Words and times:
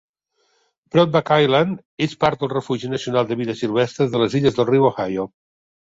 Broadback 0.93 1.29
Island 1.43 2.07
és 2.07 2.17
part 2.25 2.41
del 2.45 2.51
refugi 2.55 2.91
nacional 2.95 3.31
de 3.33 3.37
vida 3.43 3.57
silvestre 3.61 4.09
de 4.15 4.23
les 4.23 4.39
illes 4.41 4.59
del 4.61 4.71
riu 4.71 4.89
Ohio. 4.93 5.29